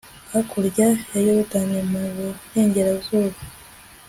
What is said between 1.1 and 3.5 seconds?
ya yorudani, mu burengerazuba